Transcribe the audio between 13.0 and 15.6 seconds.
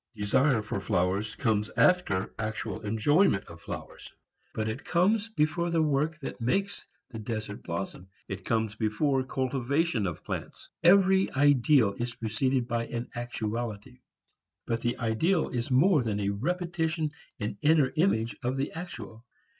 actuality; but the ideal